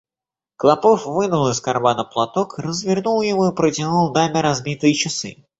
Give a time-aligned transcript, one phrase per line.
[0.55, 5.37] Клопов вынул из кармана платок, развернул его и протянул даме разбитые часы.